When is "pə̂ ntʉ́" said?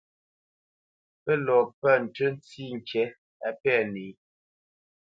1.79-2.27